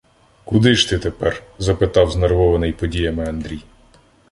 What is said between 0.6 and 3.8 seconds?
ж ти тепер?— запитав знервований подіями Андрій.